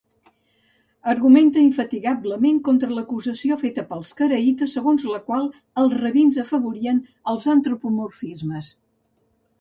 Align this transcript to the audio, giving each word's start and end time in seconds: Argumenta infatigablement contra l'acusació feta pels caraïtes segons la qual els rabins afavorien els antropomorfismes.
Argumenta 1.11 1.61
infatigablement 1.65 2.57
contra 2.69 2.89
l'acusació 2.95 3.59
feta 3.65 3.85
pels 3.91 4.13
caraïtes 4.23 4.75
segons 4.79 5.07
la 5.13 5.21
qual 5.31 5.45
els 5.83 5.97
rabins 6.01 6.41
afavorien 6.47 7.07
els 7.35 7.49
antropomorfismes. 7.57 8.73